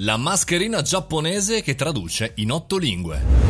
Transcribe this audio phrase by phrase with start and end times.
[0.00, 3.47] La mascherina giapponese che traduce in otto lingue.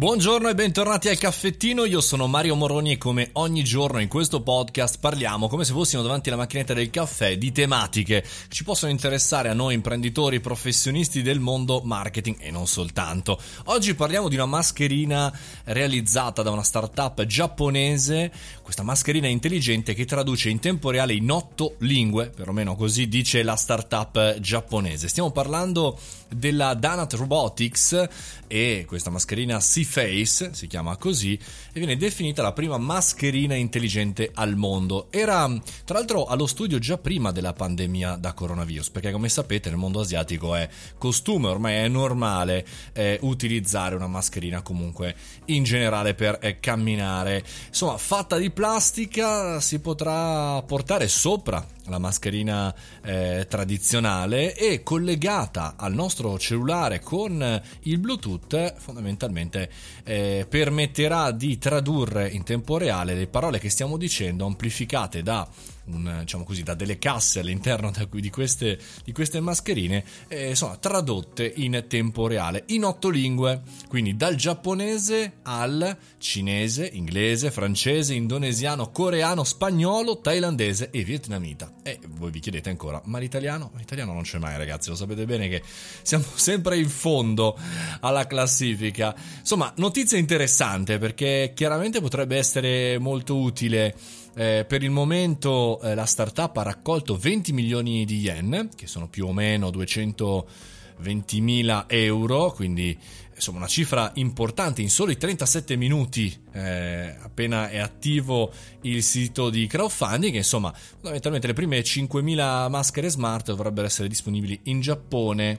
[0.00, 4.40] Buongiorno e bentornati al caffettino, io sono Mario Moroni e come ogni giorno in questo
[4.40, 8.90] podcast parliamo come se fossimo davanti alla macchinetta del caffè di tematiche che ci possono
[8.90, 13.38] interessare a noi imprenditori professionisti del mondo marketing e non soltanto.
[13.64, 15.30] Oggi parliamo di una mascherina
[15.64, 18.32] realizzata da una startup giapponese,
[18.62, 23.54] questa mascherina intelligente che traduce in tempo reale in otto lingue, perlomeno così dice la
[23.54, 25.08] startup giapponese.
[25.08, 25.98] Stiamo parlando
[26.30, 28.08] della Danat Robotics
[28.46, 34.30] e questa mascherina si Face, si chiama così, e viene definita la prima mascherina intelligente
[34.32, 35.08] al mondo.
[35.10, 35.48] Era
[35.84, 40.00] tra l'altro allo studio già prima della pandemia da coronavirus, perché come sapete nel mondo
[40.00, 46.60] asiatico è costume, ormai è normale eh, utilizzare una mascherina comunque in generale per eh,
[46.60, 47.44] camminare.
[47.66, 55.92] Insomma, fatta di plastica si potrà portare sopra la mascherina eh, tradizionale e collegata al
[55.92, 59.70] nostro cellulare con il Bluetooth fondamentalmente
[60.04, 65.48] eh, permetterà di tradurre in tempo reale le parole che stiamo dicendo amplificate da
[65.86, 71.50] un, diciamo così, da delle casse all'interno di queste, di queste mascherine, eh, sono tradotte
[71.56, 79.44] in tempo reale, in otto lingue, quindi dal giapponese al cinese, inglese, francese, indonesiano, coreano,
[79.44, 81.79] spagnolo, thailandese e vietnamita.
[81.82, 83.70] E voi vi chiedete ancora, ma l'italiano?
[83.76, 85.62] L'italiano non c'è mai, ragazzi, lo sapete bene che
[86.02, 87.58] siamo sempre in fondo
[88.00, 89.14] alla classifica.
[89.38, 93.94] Insomma, notizia interessante perché chiaramente potrebbe essere molto utile.
[94.34, 99.08] Eh, per il momento eh, la startup ha raccolto 20 milioni di yen, che sono
[99.08, 100.79] più o meno 200 milioni.
[101.00, 102.98] 20.000 euro, quindi
[103.34, 109.66] insomma una cifra importante in soli 37 minuti eh, appena è attivo il sito di
[109.66, 110.34] crowdfunding.
[110.34, 115.58] Insomma fondamentalmente le prime 5.000 maschere smart dovrebbero essere disponibili in Giappone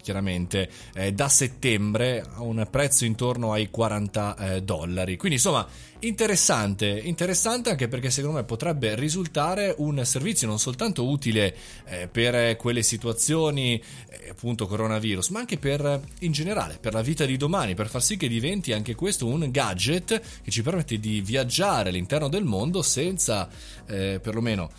[0.00, 5.16] chiaramente eh, da settembre a un prezzo intorno ai 40 eh, dollari.
[5.16, 5.66] Quindi insomma
[6.00, 11.54] interessante, interessante anche perché secondo me potrebbe risultare un servizio non soltanto utile
[11.86, 17.24] eh, per quelle situazioni eh, appunto coronavirus, ma anche per in generale, per la vita
[17.24, 21.20] di domani, per far sì che diventi anche questo un gadget che ci permette di
[21.20, 23.48] viaggiare all'interno del mondo senza
[23.86, 24.70] eh, perlomeno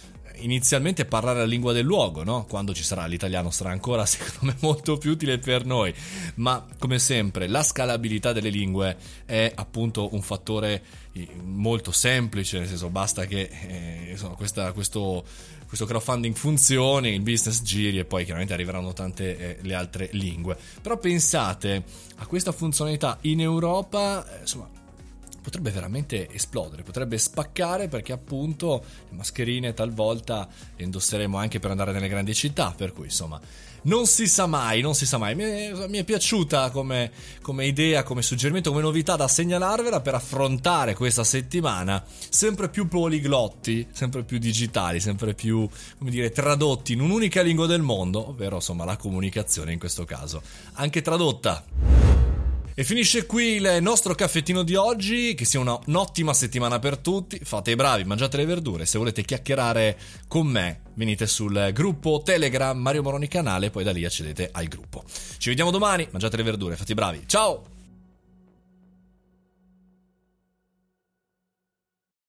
[0.42, 2.46] inizialmente parlare la lingua del luogo, no?
[2.46, 5.94] Quando ci sarà l'italiano sarà ancora secondo me molto più utile per noi,
[6.36, 10.84] ma come sempre la scalabilità delle lingue è appunto un fattore
[11.14, 15.24] eh, molto semplice, nel senso basta che eh, insomma, questa, questo,
[15.68, 20.58] questo crowdfunding funzioni, il business giri e poi chiaramente arriveranno tante eh, le altre lingue.
[20.82, 21.84] Però pensate
[22.18, 24.78] a questa funzionalità in Europa, eh, insomma
[25.50, 31.92] potrebbe veramente esplodere, potrebbe spaccare perché appunto le mascherine talvolta le indosseremo anche per andare
[31.92, 33.42] nelle grandi città, per cui insomma
[33.82, 35.34] non si sa mai, non si sa mai.
[35.34, 37.12] Mi è, mi è piaciuta come,
[37.42, 43.88] come, idea, come suggerimento, come novità da segnalarvela per affrontare questa settimana sempre più poliglotti,
[43.92, 45.68] sempre più digitali, sempre più,
[45.98, 50.44] come dire, tradotti in un'unica lingua del mondo, ovvero insomma la comunicazione in questo caso,
[50.74, 52.09] anche tradotta.
[52.80, 55.34] E finisce qui il nostro caffettino di oggi.
[55.36, 57.38] Che sia una, un'ottima settimana per tutti.
[57.44, 58.86] Fate i bravi, mangiate le verdure.
[58.86, 63.70] Se volete chiacchierare con me, venite sul gruppo Telegram Mario Moroni Canale.
[63.70, 65.04] Poi da lì accedete al gruppo.
[65.10, 66.08] Ci vediamo domani.
[66.10, 67.24] Mangiate le verdure, fate i bravi.
[67.26, 67.79] Ciao!